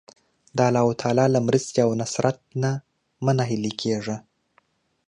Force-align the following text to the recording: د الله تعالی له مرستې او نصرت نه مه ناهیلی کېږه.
د 0.57 0.57
الله 0.67 0.87
تعالی 1.01 1.25
له 1.35 1.39
مرستې 1.47 1.79
او 1.85 1.91
نصرت 2.01 2.37
نه 2.61 2.71
مه 3.23 3.31
ناهیلی 3.37 3.73
کېږه. 3.81 4.17